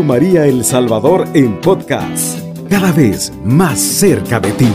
María 0.00 0.46
El 0.46 0.64
Salvador 0.64 1.28
en 1.34 1.60
podcast, 1.60 2.40
cada 2.70 2.92
vez 2.92 3.30
más 3.44 3.78
cerca 3.78 4.40
de 4.40 4.50
ti. 4.52 4.68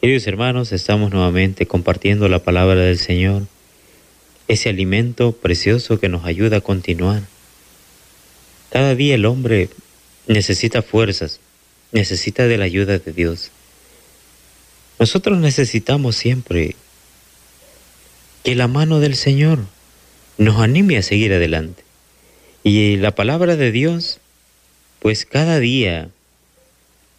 Queridos 0.00 0.26
hermanos, 0.26 0.72
estamos 0.72 1.12
nuevamente 1.12 1.66
compartiendo 1.66 2.28
la 2.28 2.38
palabra 2.38 2.80
del 2.80 2.98
Señor, 2.98 3.42
ese 4.48 4.70
alimento 4.70 5.32
precioso 5.32 6.00
que 6.00 6.08
nos 6.08 6.24
ayuda 6.24 6.56
a 6.56 6.62
continuar. 6.62 7.22
Cada 8.70 8.94
día 8.94 9.14
el 9.16 9.26
hombre 9.26 9.68
necesita 10.26 10.80
fuerzas, 10.80 11.40
necesita 11.92 12.46
de 12.46 12.56
la 12.56 12.64
ayuda 12.64 12.98
de 12.98 13.12
Dios. 13.12 13.50
Nosotros 14.98 15.38
necesitamos 15.38 16.16
siempre 16.16 16.74
que 18.42 18.54
la 18.54 18.68
mano 18.68 19.00
del 19.00 19.16
Señor 19.16 19.60
nos 20.38 20.60
anime 20.60 20.96
a 20.96 21.02
seguir 21.02 21.32
adelante. 21.32 21.82
Y 22.62 22.96
la 22.96 23.14
palabra 23.14 23.56
de 23.56 23.72
Dios, 23.72 24.20
pues 25.00 25.24
cada 25.24 25.58
día, 25.58 26.08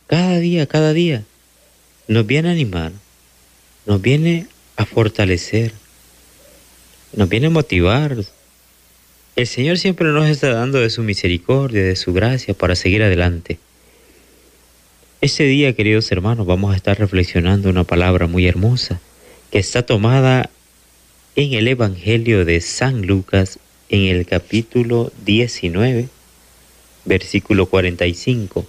cada 0.08 0.40
día, 0.40 0.66
cada 0.66 0.94
día, 0.94 1.24
nos 2.08 2.26
viene 2.26 2.50
a 2.50 2.54
animar, 2.54 2.92
nos 3.86 4.02
viene 4.02 4.48
a 4.76 4.86
fortalecer, 4.86 5.74
nos 7.14 7.30
viene 7.30 7.48
a 7.48 7.52
motivar. 7.52 8.18
El 9.36 9.48
Señor 9.48 9.78
siempre 9.78 10.08
nos 10.10 10.28
está 10.28 10.50
dando 10.50 10.80
de 10.80 10.90
su 10.90 11.04
misericordia, 11.04 11.84
de 11.84 11.96
su 11.96 12.14
gracia 12.14 12.54
para 12.54 12.76
seguir 12.76 13.04
adelante. 13.04 13.60
Este 15.22 15.44
día, 15.44 15.74
queridos 15.74 16.12
hermanos, 16.12 16.48
vamos 16.48 16.74
a 16.74 16.78
estar 16.78 16.98
reflexionando 16.98 17.70
una 17.70 17.84
palabra 17.84 18.28
muy 18.28 18.48
hermosa 18.48 19.02
que 19.52 19.60
está 19.60 19.82
tomada 19.82 20.50
en 21.40 21.54
el 21.54 21.70
Evangelio 21.70 22.44
de 22.44 22.60
San 22.60 23.08
Lucas 23.08 23.60
en 23.88 24.08
el 24.08 24.26
capítulo 24.26 25.10
19, 25.26 26.10
versículo 27.06 27.68
45. 27.68 28.68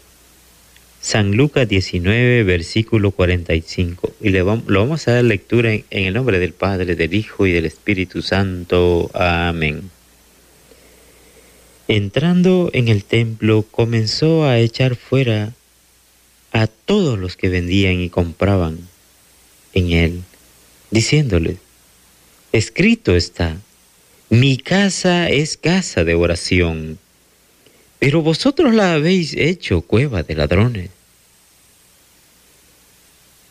San 1.01 1.33
Lucas 1.33 1.69
19, 1.69 2.45
versículo 2.45 3.11
45. 3.11 4.13
Y 4.21 4.29
le 4.29 4.43
vamos, 4.43 4.69
lo 4.69 4.79
vamos 4.79 5.09
a 5.09 5.15
dar 5.15 5.25
lectura 5.25 5.73
en, 5.73 5.85
en 5.91 6.05
el 6.05 6.15
nombre 6.15 6.39
del 6.39 6.53
Padre, 6.53 6.95
del 6.95 7.13
Hijo 7.13 7.45
y 7.45 7.51
del 7.51 7.67
Espíritu 7.67 8.23
Santo. 8.23 9.11
Amén. 9.15 9.91
Entrando 11.89 12.71
en 12.73 12.87
el 12.87 13.03
templo, 13.03 13.65
comenzó 13.69 14.45
a 14.45 14.61
echar 14.61 14.95
fuera 14.95 15.55
a 16.53 16.69
todos 16.69 17.19
los 17.19 17.37
que 17.37 17.49
vendían 17.49 18.01
y 18.01 18.11
compraban 18.11 18.79
en 19.73 19.91
él, 19.91 20.23
diciéndoles, 20.93 21.57
Escrito 22.53 23.15
está, 23.15 23.57
mi 24.29 24.57
casa 24.57 25.29
es 25.29 25.57
casa 25.57 26.03
de 26.03 26.17
oración, 26.17 26.99
pero 28.01 28.23
vosotros 28.23 28.75
la 28.75 28.95
habéis 28.95 29.35
hecho 29.35 29.83
cueva 29.83 30.25
de 30.25 30.35
ladrones. 30.35 30.91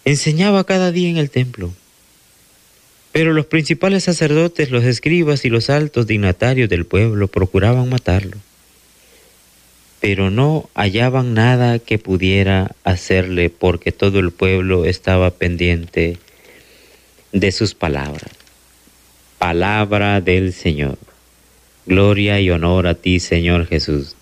Enseñaba 0.04 0.66
cada 0.66 0.92
día 0.92 1.08
en 1.08 1.16
el 1.16 1.30
templo, 1.30 1.74
pero 3.14 3.32
los 3.32 3.46
principales 3.46 4.04
sacerdotes, 4.04 4.70
los 4.70 4.84
escribas 4.84 5.46
y 5.46 5.50
los 5.50 5.70
altos 5.70 6.06
dignatarios 6.06 6.68
del 6.68 6.86
pueblo 6.86 7.30
procuraban 7.30 7.88
matarlo, 7.88 8.36
pero 10.02 10.30
no 10.30 10.70
hallaban 10.76 11.34
nada 11.34 11.80
que 11.80 12.00
pudiera 12.00 12.76
hacerle 12.84 13.50
porque 13.50 13.94
todo 13.94 14.20
el 14.20 14.32
pueblo 14.32 14.84
estaba 14.84 15.32
pendiente 15.32 16.18
de 17.32 17.52
sus 17.54 17.74
palabras. 17.76 18.39
Palabra 19.40 20.20
del 20.20 20.52
Señor. 20.52 20.98
Gloria 21.86 22.42
y 22.42 22.50
honor 22.50 22.88
a 22.88 22.94
ti, 22.94 23.22
Señor 23.22 23.68
Jesús. 23.68 24.18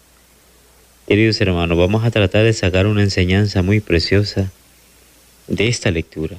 Queridos 1.08 1.42
hermanos, 1.42 1.76
vamos 1.76 2.06
a 2.06 2.12
tratar 2.12 2.44
de 2.44 2.54
sacar 2.54 2.86
una 2.86 3.02
enseñanza 3.02 3.64
muy 3.64 3.80
preciosa 3.80 4.52
de 5.48 5.68
esta 5.68 5.90
lectura. 5.90 6.38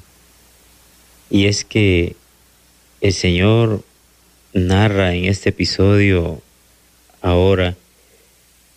Y 1.29 1.47
es 1.47 1.65
que 1.65 2.15
el 3.01 3.13
Señor 3.13 3.83
narra 4.53 5.13
en 5.13 5.25
este 5.25 5.49
episodio 5.49 6.41
ahora 7.21 7.75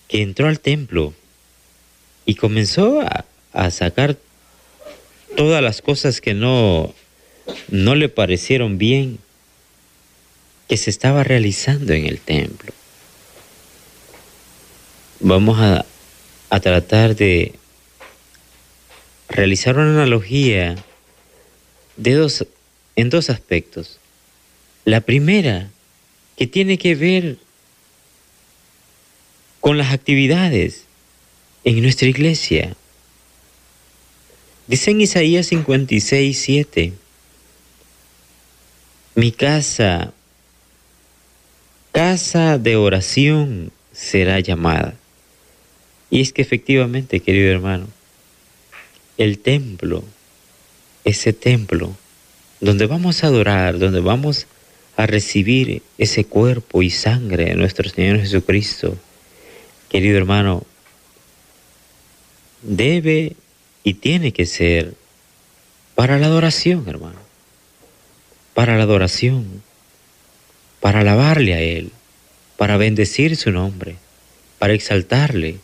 que 0.08 0.24
entró 0.24 0.48
al 0.48 0.60
templo 0.60 1.14
y 2.26 2.34
comenzó 2.36 3.02
a, 3.54 3.70
sacar 3.70 4.18
todas 5.38 5.62
las 5.62 5.84
cosas 5.84 6.22
que 6.22 6.34
no, 6.34 6.92
no 7.70 7.94
le 7.94 8.10
parecieron 8.10 8.80
bien 8.80 9.20
que 10.72 10.78
se 10.78 10.90
estaba 10.90 11.26
realizando 11.26 11.92
en 11.92 12.06
el 12.06 12.22
templo. 12.22 12.72
Vamos 15.20 15.60
a, 15.60 15.86
a 16.50 16.60
tratar 16.62 17.18
de 17.18 17.56
realizar 19.28 19.78
una 19.78 19.92
analogía 19.92 20.78
de 21.98 22.14
dos, 22.14 22.48
en 22.96 23.10
dos 23.10 23.30
aspectos. 23.30 24.00
La 24.86 25.02
primera, 25.02 25.70
que 26.38 26.48
tiene 26.48 26.78
que 26.78 26.96
ver 26.96 27.38
con 29.60 29.78
las 29.78 29.92
actividades 29.92 30.86
en 31.66 31.82
nuestra 31.82 32.08
iglesia. 32.08 32.78
Dice 34.68 34.92
en 34.92 35.02
Isaías 35.02 35.48
56, 35.48 36.42
7, 36.42 36.94
mi 39.16 39.34
casa 39.34 40.14
casa 41.92 42.58
de 42.58 42.76
oración 42.76 43.72
será 43.92 44.40
llamada. 44.40 44.96
Y 46.10 46.22
es 46.22 46.34
que 46.34 46.42
efectivamente, 46.42 47.20
querido 47.20 47.52
hermano, 47.52 47.88
el 49.18 49.40
templo, 49.40 50.04
ese 51.04 51.34
templo, 51.34 51.96
donde 52.60 52.86
vamos 52.86 53.24
a 53.24 53.28
adorar, 53.28 53.80
donde 53.80 54.02
vamos 54.02 54.48
a 54.98 55.06
recibir 55.06 55.82
ese 55.98 56.26
cuerpo 56.26 56.82
y 56.82 56.90
sangre 56.90 57.46
de 57.46 57.56
nuestro 57.56 57.90
Señor 57.90 58.20
Jesucristo, 58.20 58.98
querido 59.90 60.18
hermano, 60.18 60.64
debe 62.62 63.36
y 63.84 63.96
tiene 63.96 64.32
que 64.32 64.46
ser 64.46 64.94
para 65.96 66.20
la 66.20 66.28
adoración, 66.28 66.86
hermano, 66.88 67.20
para 68.54 68.78
la 68.78 68.84
adoración 68.84 69.64
para 70.82 71.02
alabarle 71.02 71.54
a 71.54 71.62
Él, 71.62 71.92
para 72.58 72.76
bendecir 72.76 73.38
su 73.38 73.52
nombre, 73.52 73.96
para 74.60 74.74
exaltarle. 74.74 75.58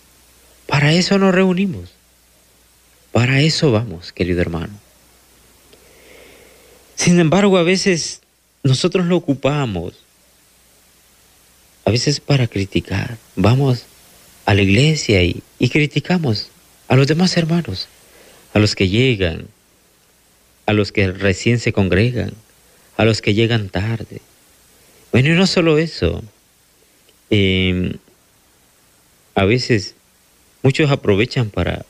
Para 0.67 0.93
eso 0.93 1.17
nos 1.17 1.35
reunimos. 1.35 1.89
Para 3.11 3.41
eso 3.41 3.71
vamos, 3.71 4.13
querido 4.13 4.41
hermano. 4.41 4.73
Sin 6.95 7.19
embargo, 7.19 7.57
a 7.57 7.63
veces 7.63 8.21
nosotros 8.63 9.05
lo 9.05 9.17
ocupamos, 9.17 9.93
a 11.85 11.91
veces 11.91 12.19
para 12.19 12.47
criticar. 12.47 13.17
Vamos 13.35 13.85
a 14.45 14.53
la 14.53 14.61
iglesia 14.61 15.23
y, 15.23 15.41
y 15.59 15.69
criticamos 15.69 16.49
a 16.87 16.95
los 16.95 17.07
demás 17.07 17.35
hermanos, 17.37 17.87
a 18.53 18.59
los 18.59 18.75
que 18.75 18.87
llegan, 18.87 19.47
a 20.65 20.73
los 20.73 20.91
que 20.91 21.11
recién 21.11 21.59
se 21.59 21.73
congregan, 21.73 22.33
a 22.97 23.05
los 23.05 23.21
que 23.21 23.33
llegan 23.33 23.69
tarde, 23.69 24.21
bueno, 25.11 25.29
y 25.29 25.31
no 25.31 25.47
solo 25.47 25.77
eso. 25.77 26.23
Em, 27.29 27.93
a 29.35 29.45
veces 29.45 29.95
muchos 30.63 30.89
aprovechan 30.91 31.49
para, 31.49 31.85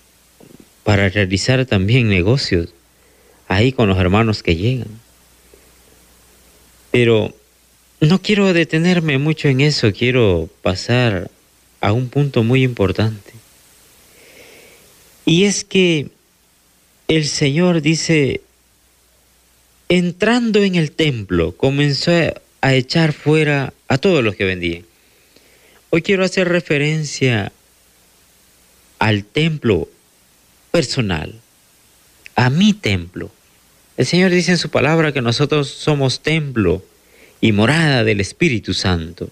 para 0.83 1.09
realizar 1.09 1.65
también 1.65 2.09
negocios 2.09 2.69
ahí 3.47 3.71
con 3.71 3.89
los 3.89 3.97
hermanos 3.97 4.43
que 4.43 4.55
llegan. 4.55 4.99
Pero 6.91 7.33
no 7.99 8.21
quiero 8.21 8.53
detenerme 8.53 9.17
mucho 9.17 9.47
en 9.47 9.61
eso, 9.61 9.91
quiero 9.91 10.49
pasar 10.61 11.31
a 11.81 11.93
un 11.93 12.09
punto 12.09 12.43
muy 12.43 12.63
importante. 12.63 13.33
Y 15.25 15.43
es 15.45 15.63
que 15.63 16.09
el 17.07 17.25
Señor 17.25 17.81
dice, 17.81 18.41
entrando 19.89 20.63
en 20.63 20.75
el 20.75 20.91
templo, 20.91 21.55
comenzó 21.55 22.11
a 22.67 22.75
echar 22.75 23.13
fuera 23.13 23.73
a 23.87 23.97
todos 23.97 24.21
los 24.21 24.35
que 24.35 24.43
vendían. 24.43 24.83
Hoy 25.89 26.01
quiero 26.01 26.25
hacer 26.25 26.49
referencia 26.49 27.53
al 28.99 29.23
templo 29.23 29.87
personal, 30.69 31.39
a 32.35 32.49
mi 32.49 32.73
templo. 32.73 33.31
El 33.95 34.05
Señor 34.05 34.31
dice 34.31 34.51
en 34.51 34.57
su 34.57 34.69
palabra 34.69 35.13
que 35.13 35.21
nosotros 35.21 35.69
somos 35.69 36.19
templo 36.19 36.83
y 37.39 37.53
morada 37.53 38.03
del 38.03 38.19
Espíritu 38.19 38.73
Santo. 38.73 39.29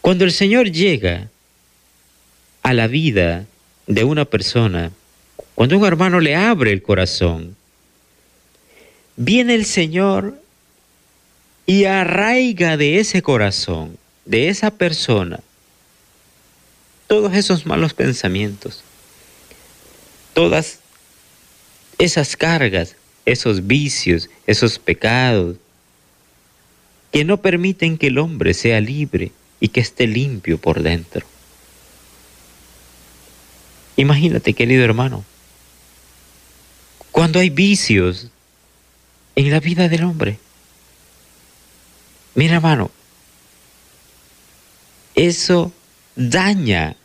Cuando 0.00 0.24
el 0.24 0.30
Señor 0.30 0.70
llega 0.70 1.28
a 2.62 2.72
la 2.72 2.86
vida 2.86 3.46
de 3.88 4.04
una 4.04 4.26
persona, 4.26 4.92
cuando 5.56 5.76
un 5.76 5.86
hermano 5.86 6.20
le 6.20 6.36
abre 6.36 6.70
el 6.70 6.82
corazón, 6.82 7.56
viene 9.16 9.56
el 9.56 9.64
Señor 9.64 10.43
y 11.66 11.84
arraiga 11.84 12.76
de 12.76 12.98
ese 12.98 13.22
corazón, 13.22 13.96
de 14.24 14.48
esa 14.48 14.70
persona, 14.70 15.40
todos 17.06 17.34
esos 17.34 17.66
malos 17.66 17.94
pensamientos, 17.94 18.82
todas 20.32 20.80
esas 21.98 22.36
cargas, 22.36 22.96
esos 23.24 23.66
vicios, 23.66 24.28
esos 24.46 24.78
pecados, 24.78 25.56
que 27.12 27.24
no 27.24 27.40
permiten 27.40 27.96
que 27.96 28.08
el 28.08 28.18
hombre 28.18 28.54
sea 28.54 28.80
libre 28.80 29.32
y 29.60 29.68
que 29.68 29.80
esté 29.80 30.06
limpio 30.06 30.58
por 30.58 30.82
dentro. 30.82 31.24
Imagínate, 33.96 34.52
querido 34.52 34.84
hermano, 34.84 35.24
cuando 37.12 37.38
hay 37.38 37.50
vicios 37.50 38.28
en 39.36 39.50
la 39.50 39.60
vida 39.60 39.88
del 39.88 40.04
hombre. 40.04 40.38
Mira, 42.34 42.56
hermano, 42.56 42.90
eso 45.14 45.72
daña, 46.16 46.96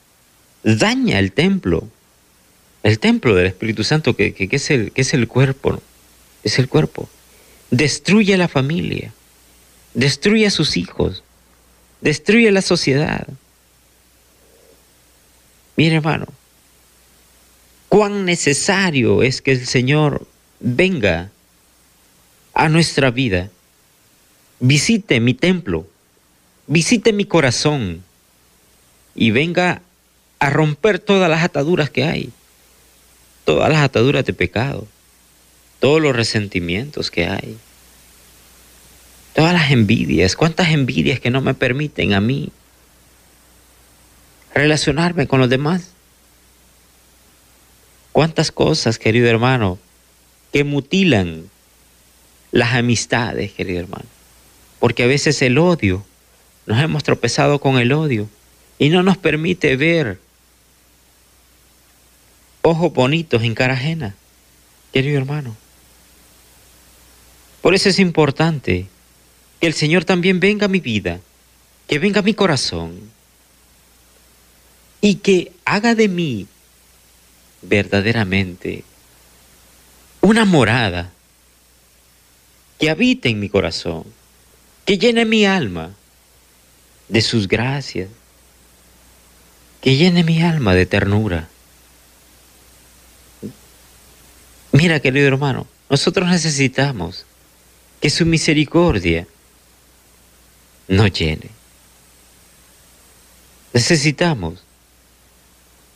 daña 0.63 1.19
el 1.19 1.31
templo, 1.31 1.87
el 2.83 2.99
templo 2.99 3.35
del 3.35 3.47
Espíritu 3.47 3.83
Santo, 3.83 4.15
que, 4.15 4.33
es, 4.51 4.71
el, 4.71 4.91
que 4.91 5.01
es 5.01 5.13
el 5.13 5.27
cuerpo, 5.27 5.81
es 6.43 6.57
el 6.57 6.67
cuerpo. 6.67 7.09
Destruye 7.69 8.33
a 8.33 8.37
la 8.37 8.47
familia, 8.47 9.13
destruye 9.93 10.47
a 10.47 10.51
sus 10.51 10.77
hijos, 10.77 11.23
destruye 12.01 12.51
la 12.51 12.63
sociedad. 12.63 13.27
Mira, 15.75 15.97
hermano, 15.97 16.25
cuán 17.87 18.25
necesario 18.25 19.21
es 19.21 19.41
que 19.41 19.51
el 19.51 19.67
Señor 19.67 20.27
venga 20.59 21.29
a 22.53 22.69
nuestra 22.69 23.11
vida, 23.11 23.49
visite 24.59 25.19
mi 25.19 25.33
templo, 25.33 25.87
visite 26.67 27.13
mi 27.13 27.25
corazón 27.25 28.03
y 29.15 29.31
venga 29.31 29.81
a 30.39 30.49
romper 30.49 30.99
todas 30.99 31.29
las 31.29 31.43
ataduras 31.43 31.89
que 31.89 32.03
hay, 32.03 32.31
todas 33.45 33.69
las 33.69 33.81
ataduras 33.81 34.25
de 34.25 34.33
pecado, 34.33 34.87
todos 35.79 36.01
los 36.01 36.15
resentimientos 36.15 37.11
que 37.11 37.27
hay, 37.27 37.57
todas 39.33 39.53
las 39.53 39.71
envidias, 39.71 40.35
cuántas 40.35 40.69
envidias 40.69 41.19
que 41.19 41.29
no 41.29 41.41
me 41.41 41.53
permiten 41.53 42.13
a 42.13 42.21
mí 42.21 42.51
relacionarme 44.53 45.27
con 45.27 45.39
los 45.39 45.49
demás. 45.49 45.91
¿Cuántas 48.11 48.51
cosas, 48.51 48.99
querido 48.99 49.29
hermano, 49.29 49.77
que 50.51 50.63
mutilan 50.63 51.49
las 52.51 52.73
amistades, 52.73 53.53
querido 53.53 53.79
hermano? 53.79 54.18
Porque 54.79 55.03
a 55.03 55.07
veces 55.07 55.41
el 55.41 55.57
odio, 55.57 56.05
nos 56.65 56.81
hemos 56.81 57.03
tropezado 57.03 57.59
con 57.59 57.77
el 57.77 57.91
odio 57.91 58.29
y 58.77 58.89
no 58.89 59.03
nos 59.03 59.17
permite 59.17 59.75
ver 59.75 60.19
ojos 62.61 62.93
bonitos 62.93 63.43
en 63.43 63.55
cara 63.55 63.73
ajena, 63.73 64.15
querido 64.93 65.17
hermano. 65.17 65.55
Por 67.61 67.75
eso 67.75 67.89
es 67.89 67.99
importante 67.99 68.87
que 69.59 69.67
el 69.67 69.73
Señor 69.73 70.05
también 70.05 70.39
venga 70.39 70.65
a 70.65 70.69
mi 70.69 70.79
vida, 70.79 71.19
que 71.87 71.99
venga 71.99 72.19
a 72.19 72.23
mi 72.23 72.33
corazón 72.33 72.99
y 75.01 75.15
que 75.15 75.51
haga 75.65 75.95
de 75.95 76.07
mí 76.07 76.47
verdaderamente 77.61 78.83
una 80.21 80.45
morada 80.45 81.11
que 82.77 82.89
habite 82.89 83.29
en 83.29 83.39
mi 83.39 83.49
corazón, 83.49 84.05
que 84.89 84.97
llene 84.97 85.23
mi 85.23 85.45
alma 85.45 85.91
de 87.09 87.21
sus 87.21 87.47
gracias, 87.47 88.09
que 89.81 89.95
llene 89.95 90.23
mi 90.23 90.41
alma 90.41 90.73
de 90.73 90.87
ternura. 90.87 91.47
Mira, 94.71 94.99
querido 94.99 95.27
hermano, 95.27 95.67
nosotros 95.91 96.27
necesitamos 96.27 97.27
que 98.01 98.09
su 98.09 98.25
misericordia 98.25 99.27
nos 100.87 101.13
llene. 101.13 101.51
Necesitamos 103.73 104.63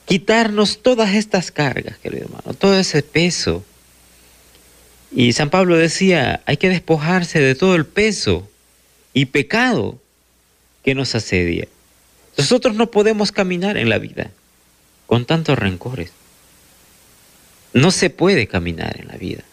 quitarnos 0.05 0.83
todas 0.83 1.15
estas 1.15 1.49
cargas, 1.49 1.97
querido 1.97 2.25
hermano, 2.25 2.53
todo 2.53 2.77
ese 2.77 3.01
peso. 3.01 3.65
Y 5.11 5.33
San 5.33 5.49
Pablo 5.49 5.77
decía, 5.77 6.43
hay 6.45 6.57
que 6.57 6.69
despojarse 6.69 7.39
de 7.39 7.55
todo 7.55 7.73
el 7.73 7.87
peso 7.87 8.47
y 9.13 9.25
pecado 9.25 9.99
que 10.83 10.95
nos 10.95 11.15
asedia. 11.15 11.67
Nosotros 12.37 12.75
no 12.75 12.91
podemos 12.91 13.31
caminar 13.31 13.77
en 13.77 13.89
la 13.89 13.99
vida 13.99 14.31
con 15.05 15.25
tantos 15.25 15.57
rencores. 15.57 16.11
No 17.73 17.91
se 17.91 18.09
puede 18.09 18.47
caminar 18.47 18.99
en 18.99 19.07
la 19.07 19.17
vida 19.17 19.43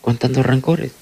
con 0.00 0.16
tantos 0.16 0.44
rencores. 0.44 0.92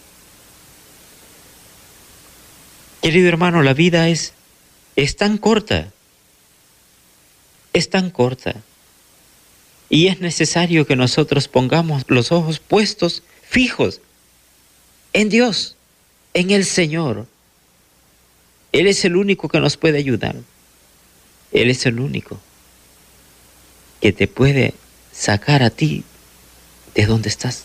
Querido 3.03 3.29
hermano, 3.29 3.63
la 3.63 3.75
vida 3.75 4.09
es, 4.09 4.33
es 4.97 5.17
tan 5.17 5.39
corta, 5.39 5.93
es 7.73 7.91
tan 7.91 8.11
corta 8.11 8.57
y 9.89 10.09
es 10.09 10.21
necesario 10.21 10.87
que 10.87 10.97
nosotros 10.97 11.49
pongamos 11.49 12.05
los 12.09 12.33
ojos 12.33 12.59
puestos, 12.59 13.23
fijos, 13.43 14.01
en 15.13 15.29
Dios, 15.29 15.77
en 16.35 16.51
el 16.51 16.65
Señor. 16.65 17.27
Él 18.79 18.87
es 18.87 19.05
el 19.05 19.17
único 19.17 19.49
que 19.49 19.59
nos 19.59 19.77
puede 19.77 19.99
ayudar. 19.99 20.37
Él 21.51 21.69
es 21.69 21.85
el 21.85 21.99
único 21.99 22.39
que 24.01 24.13
te 24.13 24.29
puede 24.29 24.73
sacar 25.11 25.65
a 25.65 25.71
ti 25.71 26.05
de 26.95 27.07
donde 27.07 27.29
estás. 27.29 27.65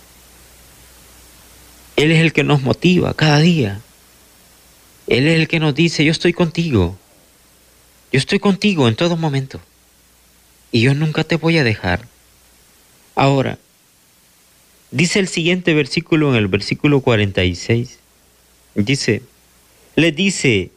Él 1.97 2.09
es 2.09 2.19
el 2.19 2.33
que 2.33 2.43
nos 2.43 2.63
motiva 2.63 3.13
cada 3.13 3.37
día. 3.37 3.79
Él 5.05 5.27
es 5.27 5.39
el 5.39 5.47
que 5.47 5.59
nos 5.59 5.75
dice, 5.75 6.03
yo 6.03 6.11
estoy 6.11 6.33
contigo. 6.33 6.97
Yo 8.11 8.17
estoy 8.17 8.39
contigo 8.39 8.87
en 8.87 8.95
todo 8.95 9.15
momento. 9.15 9.61
Y 10.71 10.81
yo 10.81 10.95
nunca 10.95 11.23
te 11.23 11.35
voy 11.35 11.59
a 11.59 11.63
dejar. 11.63 12.07
Ahora, 13.13 13.59
dice 14.89 15.19
el 15.19 15.27
siguiente 15.27 15.75
versículo 15.75 16.31
en 16.31 16.37
el 16.37 16.47
versículo 16.47 17.01
46, 17.01 17.99
dice, 18.73 19.21
le 19.95 20.11
dice, 20.11 20.71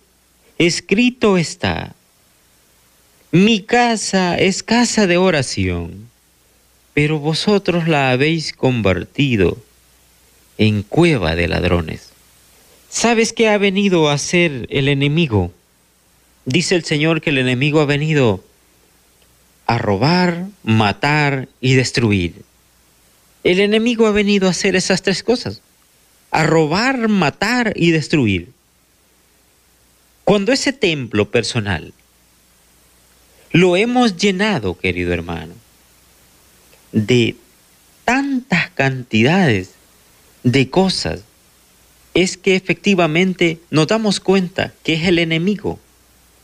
escrito 0.58 1.36
está, 1.36 1.94
mi 3.30 3.60
casa 3.60 4.36
es 4.38 4.62
casa 4.62 5.06
de 5.06 5.18
oración, 5.18 6.08
pero 6.94 7.18
vosotros 7.18 7.88
la 7.88 8.10
habéis 8.10 8.52
convertido 8.52 9.58
en 10.56 10.82
cueva 10.82 11.34
de 11.34 11.48
ladrones. 11.48 12.10
¿Sabes 12.88 13.34
qué 13.34 13.48
ha 13.48 13.58
venido 13.58 14.08
a 14.08 14.14
hacer 14.14 14.66
el 14.70 14.88
enemigo? 14.88 15.52
Dice 16.46 16.75
el 16.75 16.84
Señor 16.84 17.20
que 17.20 17.30
el 17.30 17.38
enemigo 17.38 17.80
ha 17.80 17.84
venido 17.84 18.42
a 19.66 19.76
robar, 19.76 20.46
matar 20.62 21.48
y 21.60 21.75
destruir. 21.75 22.42
El 23.44 23.60
enemigo 23.60 24.06
ha 24.06 24.12
venido 24.12 24.48
a 24.48 24.52
hacer 24.52 24.76
esas 24.76 25.02
tres 25.02 25.22
cosas, 25.22 25.60
a 26.30 26.44
robar, 26.44 27.08
matar 27.08 27.75
y 27.76 27.90
destruir. 27.90 28.55
Cuando 30.26 30.50
ese 30.50 30.73
templo 30.73 31.30
personal 31.30 31.92
lo 33.52 33.76
hemos 33.76 34.16
llenado, 34.16 34.76
querido 34.76 35.12
hermano, 35.12 35.54
de 36.90 37.37
tantas 38.04 38.71
cantidades 38.71 39.71
de 40.42 40.68
cosas, 40.68 41.21
es 42.12 42.37
que 42.37 42.56
efectivamente 42.56 43.61
nos 43.71 43.87
damos 43.87 44.18
cuenta 44.18 44.73
que 44.83 44.95
es 44.95 45.04
el 45.04 45.21
enemigo 45.21 45.78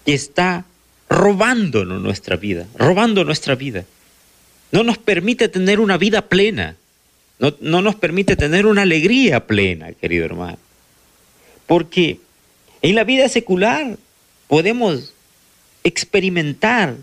que 0.06 0.14
está 0.14 0.64
robándonos 1.08 2.00
nuestra 2.00 2.36
vida, 2.36 2.68
robando 2.76 3.24
nuestra 3.24 3.56
vida. 3.56 3.84
No 4.70 4.84
nos 4.84 4.96
permite 4.96 5.48
tener 5.48 5.80
una 5.80 5.98
vida 5.98 6.28
plena, 6.28 6.76
no, 7.40 7.52
no 7.60 7.82
nos 7.82 7.96
permite 7.96 8.36
tener 8.36 8.64
una 8.64 8.82
alegría 8.82 9.44
plena, 9.48 9.92
querido 9.92 10.24
hermano. 10.24 10.58
Porque 11.66 12.20
en 12.82 12.96
la 12.96 13.04
vida 13.04 13.28
secular 13.28 13.96
podemos 14.48 15.14
experimentar 15.84 16.96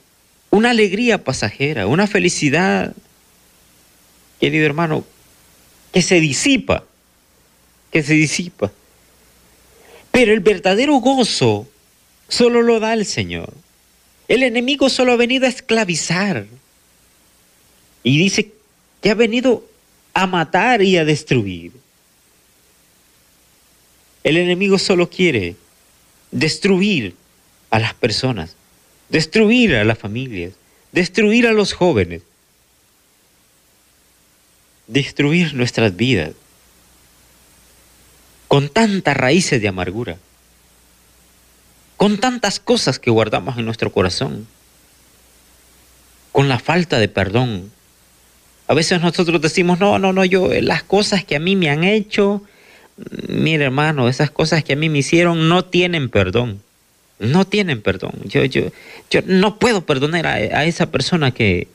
una 0.51 0.71
alegría 0.71 1.23
pasajera, 1.23 1.87
una 1.87 2.05
felicidad, 2.05 2.93
querido 4.39 4.65
hermano, 4.65 5.05
que 5.93 6.01
se 6.01 6.19
disipa, 6.19 6.83
que 7.91 8.03
se 8.03 8.13
disipa. 8.13 8.71
Pero 10.11 10.33
el 10.33 10.41
verdadero 10.41 10.95
gozo 10.95 11.67
solo 12.27 12.61
lo 12.61 12.79
da 12.79 12.93
el 12.93 13.05
Señor. 13.05 13.53
El 14.27 14.43
enemigo 14.43 14.89
solo 14.89 15.13
ha 15.13 15.17
venido 15.17 15.45
a 15.45 15.49
esclavizar. 15.49 16.45
Y 18.03 18.17
dice 18.17 18.51
que 19.01 19.11
ha 19.11 19.15
venido 19.15 19.65
a 20.13 20.27
matar 20.27 20.81
y 20.81 20.97
a 20.97 21.05
destruir. 21.05 21.71
El 24.23 24.37
enemigo 24.37 24.77
solo 24.77 25.09
quiere 25.09 25.55
destruir 26.31 27.15
a 27.69 27.79
las 27.79 27.93
personas, 27.93 28.55
destruir 29.09 29.75
a 29.75 29.83
las 29.83 29.97
familias, 29.97 30.53
destruir 30.91 31.47
a 31.47 31.53
los 31.53 31.73
jóvenes, 31.73 32.21
destruir 34.87 35.53
nuestras 35.53 35.95
vidas 35.95 36.31
con 38.47 38.69
tantas 38.69 39.15
raíces 39.15 39.61
de 39.61 39.67
amargura, 39.67 40.17
con 41.97 42.17
tantas 42.17 42.59
cosas 42.59 42.97
que 42.97 43.11
guardamos 43.11 43.57
en 43.57 43.65
nuestro 43.65 43.91
corazón, 43.91 44.47
con 46.31 46.49
la 46.49 46.57
falta 46.57 46.97
de 46.97 47.07
perdón. 47.07 47.71
A 48.67 48.73
veces 48.73 49.01
nosotros 49.01 49.41
decimos, 49.41 49.79
no, 49.79 49.99
no, 49.99 50.13
no, 50.13 50.25
yo 50.25 50.49
las 50.61 50.81
cosas 50.81 51.23
que 51.23 51.35
a 51.35 51.39
mí 51.39 51.55
me 51.55 51.69
han 51.69 51.83
hecho, 51.83 52.41
mire 53.27 53.65
hermano, 53.65 54.09
esas 54.09 54.31
cosas 54.31 54.63
que 54.63 54.73
a 54.73 54.75
mí 54.75 54.89
me 54.89 54.99
hicieron 54.99 55.49
no 55.49 55.65
tienen 55.65 56.09
perdón. 56.09 56.61
No 57.19 57.45
tienen 57.45 57.81
perdón. 57.81 58.13
Yo, 58.25 58.45
yo, 58.45 58.71
yo 59.09 59.21
no 59.25 59.59
puedo 59.59 59.85
perdonar 59.85 60.25
a, 60.25 60.33
a 60.33 60.65
esa 60.65 60.89
persona 60.89 61.31
que, 61.31 61.67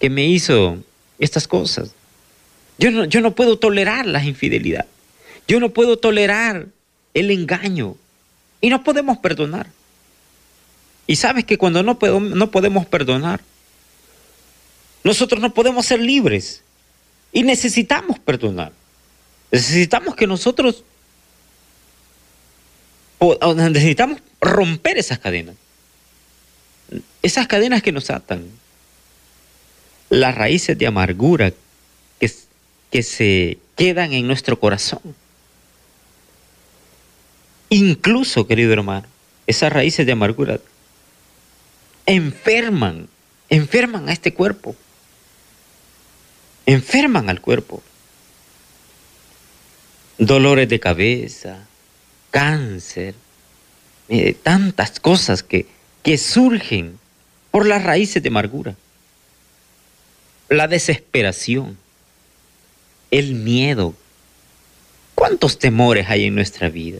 que, 0.00 0.10
me 0.10 0.26
hizo 0.26 0.78
estas 1.18 1.46
cosas. 1.46 1.94
Yo 2.78 2.90
no, 2.90 3.04
yo 3.04 3.20
no 3.20 3.34
puedo 3.34 3.58
tolerar 3.58 4.06
la 4.06 4.24
infidelidad. 4.24 4.86
Yo 5.46 5.60
no 5.60 5.70
puedo 5.70 5.98
tolerar 5.98 6.66
el 7.14 7.30
engaño. 7.30 7.96
Y 8.60 8.70
no 8.70 8.82
podemos 8.82 9.18
perdonar. 9.18 9.68
Y 11.06 11.16
sabes 11.16 11.44
que 11.44 11.58
cuando 11.58 11.82
no, 11.82 11.98
puedo, 11.98 12.20
no 12.20 12.50
podemos 12.50 12.86
perdonar, 12.86 13.40
nosotros 15.04 15.40
no 15.40 15.52
podemos 15.54 15.86
ser 15.86 16.00
libres. 16.00 16.62
Y 17.32 17.42
necesitamos 17.44 18.18
perdonar. 18.18 18.72
Necesitamos 19.52 20.16
que 20.16 20.26
nosotros 20.26 20.82
necesitamos 23.54 24.20
romper 24.40 24.96
esas 24.96 25.18
cadenas. 25.18 25.54
Esas 27.22 27.46
cadenas 27.46 27.82
que 27.82 27.92
nos 27.92 28.08
atan. 28.08 28.46
Las 30.08 30.34
raíces 30.34 30.76
de 30.78 30.86
amargura 30.86 31.52
que, 32.18 32.32
que 32.90 33.02
se 33.02 33.58
quedan 33.76 34.14
en 34.14 34.26
nuestro 34.26 34.58
corazón. 34.58 35.02
Incluso, 37.68 38.46
querido 38.46 38.72
hermano, 38.72 39.06
esas 39.46 39.70
raíces 39.72 40.06
de 40.06 40.12
amargura 40.12 40.60
enferman, 42.06 43.08
enferman 43.50 44.08
a 44.08 44.12
este 44.12 44.32
cuerpo. 44.32 44.74
Enferman 46.64 47.28
al 47.28 47.40
cuerpo 47.42 47.82
dolores 50.26 50.68
de 50.68 50.78
cabeza, 50.78 51.66
cáncer, 52.30 53.14
tantas 54.42 55.00
cosas 55.00 55.42
que, 55.42 55.66
que 56.02 56.16
surgen 56.18 56.98
por 57.50 57.66
las 57.66 57.82
raíces 57.82 58.22
de 58.22 58.28
amargura. 58.28 58.76
La 60.48 60.68
desesperación, 60.68 61.78
el 63.10 63.34
miedo. 63.34 63.94
¿Cuántos 65.14 65.58
temores 65.58 66.08
hay 66.08 66.26
en 66.26 66.34
nuestra 66.34 66.68
vida? 66.68 66.98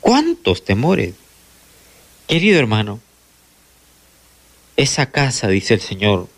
¿Cuántos 0.00 0.64
temores? 0.64 1.14
Querido 2.26 2.58
hermano, 2.58 3.00
esa 4.76 5.10
casa, 5.10 5.48
dice 5.48 5.74
el 5.74 5.80
Señor, 5.80 6.28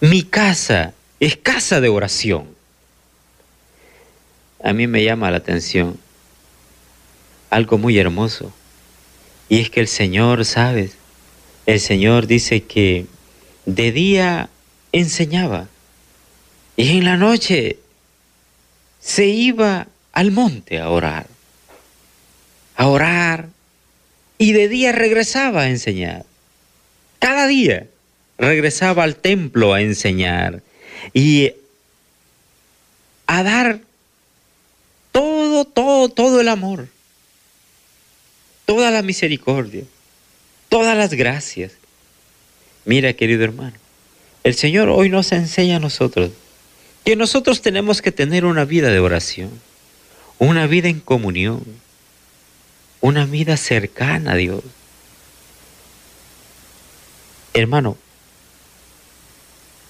mi 0.00 0.22
casa 0.22 0.94
es 1.22 1.36
casa 1.36 1.80
de 1.80 1.88
oración. 1.88 2.48
A 4.60 4.72
mí 4.72 4.88
me 4.88 5.04
llama 5.04 5.30
la 5.30 5.36
atención 5.36 5.96
algo 7.48 7.78
muy 7.78 7.96
hermoso. 7.96 8.52
Y 9.48 9.60
es 9.60 9.70
que 9.70 9.78
el 9.78 9.86
Señor, 9.86 10.44
¿sabes? 10.44 10.96
El 11.66 11.78
Señor 11.78 12.26
dice 12.26 12.64
que 12.64 13.06
de 13.66 13.92
día 13.92 14.50
enseñaba 14.90 15.68
y 16.76 16.98
en 16.98 17.04
la 17.04 17.16
noche 17.16 17.78
se 18.98 19.26
iba 19.26 19.86
al 20.12 20.32
monte 20.32 20.80
a 20.80 20.90
orar. 20.90 21.28
A 22.74 22.88
orar 22.88 23.48
y 24.38 24.50
de 24.54 24.66
día 24.66 24.90
regresaba 24.90 25.62
a 25.62 25.68
enseñar. 25.68 26.26
Cada 27.20 27.46
día 27.46 27.86
regresaba 28.38 29.04
al 29.04 29.14
templo 29.14 29.72
a 29.72 29.82
enseñar 29.82 30.64
y 31.12 31.52
a 33.26 33.42
dar 33.42 33.80
todo, 35.10 35.64
todo, 35.64 36.08
todo 36.08 36.40
el 36.40 36.48
amor, 36.48 36.88
toda 38.66 38.90
la 38.90 39.02
misericordia, 39.02 39.84
todas 40.68 40.96
las 40.96 41.14
gracias. 41.14 41.72
Mira, 42.84 43.12
querido 43.12 43.44
hermano, 43.44 43.76
el 44.44 44.54
Señor 44.54 44.88
hoy 44.88 45.08
nos 45.08 45.32
enseña 45.32 45.76
a 45.76 45.80
nosotros 45.80 46.32
que 47.04 47.16
nosotros 47.16 47.62
tenemos 47.62 48.00
que 48.02 48.12
tener 48.12 48.44
una 48.44 48.64
vida 48.64 48.90
de 48.90 49.00
oración, 49.00 49.50
una 50.38 50.66
vida 50.66 50.88
en 50.88 51.00
comunión, 51.00 51.64
una 53.00 53.26
vida 53.26 53.56
cercana 53.56 54.32
a 54.32 54.36
Dios. 54.36 54.62
Hermano, 57.54 57.98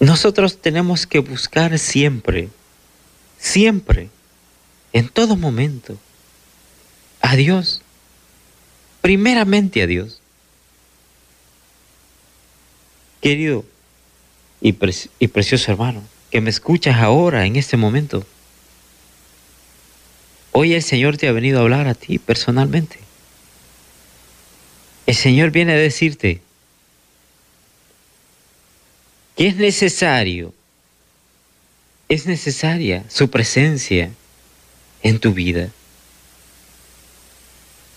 nosotros 0.02 0.60
tenemos 0.60 1.06
que 1.06 1.20
buscar 1.20 1.78
siempre, 1.78 2.48
siempre, 3.38 4.08
en 4.92 5.08
todo 5.08 5.36
momento, 5.36 5.96
a 7.20 7.36
Dios, 7.36 7.82
primeramente 9.00 9.80
a 9.80 9.86
Dios. 9.86 10.20
Querido 13.20 13.64
y, 14.60 14.72
precioso 14.72 15.70
hermano, 15.70 16.02
que 16.32 16.40
me 16.40 16.50
escuchas 16.50 16.96
ahora, 16.96 17.46
en 17.46 17.54
este 17.54 17.76
momento, 17.76 18.26
hoy 20.50 20.74
el 20.74 20.82
Señor 20.82 21.16
te 21.16 21.28
ha 21.28 21.32
venido 21.32 21.60
a 21.60 21.62
hablar 21.62 21.86
a 21.86 21.94
ti 21.94 22.18
personalmente. 22.18 22.98
El 25.06 25.14
Señor 25.14 25.52
viene 25.52 25.74
a 25.74 25.76
decirte, 25.76 26.42
que 29.36 29.48
es 29.48 29.56
necesario, 29.56 30.52
es 32.08 32.26
necesaria 32.26 33.04
su 33.08 33.30
presencia 33.30 34.10
en 35.02 35.18
tu 35.18 35.32
vida. 35.32 35.70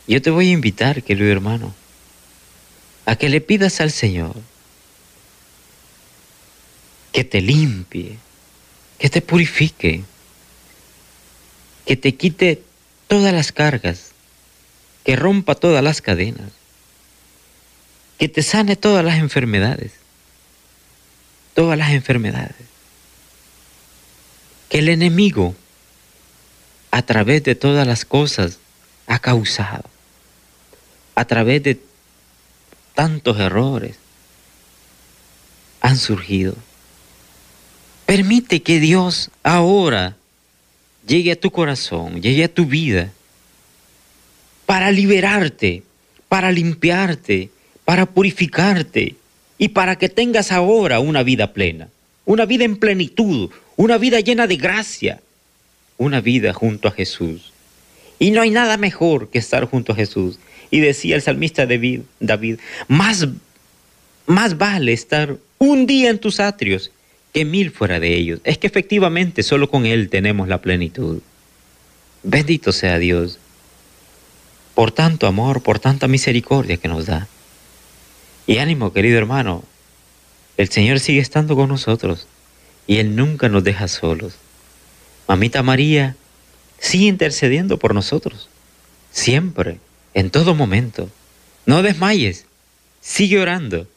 Yo 0.08 0.22
te 0.22 0.30
voy 0.30 0.50
a 0.50 0.54
invitar, 0.54 1.04
querido 1.04 1.32
hermano, 1.32 1.74
a 3.06 3.16
que 3.16 3.30
le 3.30 3.42
pidas 3.42 3.82
al 3.82 3.92
Señor 3.92 4.36
que 7.12 7.24
te 7.24 7.42
limpie, 7.42 8.18
que 8.98 9.10
te 9.10 9.22
purifique, 9.22 10.04
que 11.86 11.96
te 11.96 12.16
quite 12.16 12.62
todas 13.08 13.34
las 13.34 13.52
cargas, 13.52 14.12
que 15.04 15.16
rompa 15.16 15.56
todas 15.56 15.84
las 15.84 16.02
cadenas, 16.02 16.52
que 18.18 18.28
te 18.28 18.44
sane 18.44 18.76
todas 18.76 19.04
las 19.04 19.18
enfermedades 19.18 20.05
todas 21.56 21.78
las 21.78 21.90
enfermedades 21.92 22.56
que 24.70 24.80
el 24.80 24.90
enemigo 24.90 25.56
a 26.92 27.02
través 27.02 27.44
de 27.44 27.56
todas 27.56 27.88
las 27.88 28.06
cosas 28.06 28.60
ha 29.08 29.20
causado, 29.20 29.86
a 31.16 31.26
través 31.26 31.64
de 31.64 31.80
tantos 32.94 33.40
errores 33.40 33.98
han 35.82 35.98
surgido. 35.98 36.56
Permite 38.06 38.62
que 38.62 38.80
Dios 38.80 39.32
ahora 39.44 40.16
llegue 41.08 41.32
a 41.32 41.40
tu 41.40 41.52
corazón, 41.52 42.22
llegue 42.22 42.44
a 42.44 42.54
tu 42.54 42.66
vida, 42.66 43.12
para 44.66 44.92
liberarte, 44.92 45.84
para 46.28 46.52
limpiarte, 46.52 47.50
para 47.84 48.06
purificarte, 48.06 49.16
y 49.58 49.70
para 49.70 49.98
que 49.98 50.10
tengas 50.10 50.52
ahora 50.52 51.00
una 51.00 51.24
vida 51.24 51.54
plena, 51.54 51.90
una 52.26 52.46
vida 52.46 52.66
en 52.66 52.78
plenitud, 52.78 53.50
una 53.76 53.98
vida 53.98 54.20
llena 54.20 54.48
de 54.48 54.58
gracia, 54.58 55.22
una 55.98 56.22
vida 56.22 56.54
junto 56.54 56.88
a 56.88 56.92
Jesús. 56.92 57.54
Y 58.20 58.32
no 58.32 58.42
hay 58.42 58.50
nada 58.50 58.78
mejor 58.78 59.30
que 59.30 59.40
estar 59.40 59.66
junto 59.66 59.94
a 59.94 59.96
Jesús. 59.96 60.40
Y 60.72 60.80
decía 60.80 61.16
el 61.16 61.22
salmista 61.22 61.66
David, 61.66 62.60
más, 62.88 63.28
más 64.26 64.58
vale 64.58 64.94
estar 64.94 65.38
un 65.58 65.86
día 65.86 66.10
en 66.10 66.20
tus 66.20 66.40
atrios 66.40 66.92
que 67.34 67.46
mil 67.46 67.72
fuera 67.72 68.00
de 68.00 68.16
ellos. 68.16 68.40
Es 68.44 68.58
que 68.58 68.68
efectivamente 68.68 69.44
solo 69.44 69.70
con 69.70 69.86
Él 69.86 70.10
tenemos 70.10 70.48
la 70.48 70.62
plenitud. 70.62 71.22
Bendito 72.24 72.72
sea 72.72 72.98
Dios 72.98 73.40
por 74.76 74.92
tanto 74.92 75.26
amor, 75.26 75.64
por 75.64 75.80
tanta 75.80 76.08
misericordia 76.08 76.78
que 76.78 76.90
nos 76.90 77.06
da. 77.06 77.28
Y 78.48 78.58
ánimo, 78.60 78.94
querido 78.94 79.18
hermano, 79.18 79.64
el 80.58 80.70
Señor 80.70 81.00
sigue 81.00 81.20
estando 81.20 81.56
con 81.56 81.70
nosotros 81.70 82.28
y 82.88 82.98
Él 82.98 83.16
nunca 83.16 83.50
nos 83.50 83.64
deja 83.64 83.88
solos. 83.88 84.36
Mamita 85.28 85.64
María 85.64 86.16
sigue 86.80 87.08
intercediendo 87.08 87.80
por 87.80 87.94
nosotros, 87.96 88.50
siempre, 89.12 89.80
en 90.14 90.30
todo 90.30 90.54
momento. 90.54 91.10
No 91.66 91.82
desmayes, 91.82 92.46
sigue 93.02 93.40
orando, 93.40 93.88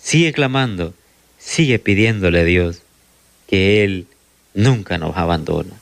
sigue 0.00 0.32
clamando, 0.32 0.94
sigue 1.38 1.78
pidiéndole 1.78 2.40
a 2.40 2.44
Dios 2.44 2.82
que 3.46 3.84
Él 3.84 4.06
nunca 4.54 4.96
nos 4.96 5.16
abandona. 5.16 5.74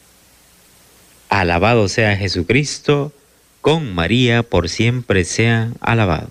Alabado 1.29 1.89
sea 1.89 2.17
Jesucristo, 2.17 3.13
con 3.61 3.95
María 3.95 4.43
por 4.43 4.69
siempre 4.69 5.25
sea 5.25 5.73
alabado. 5.81 6.31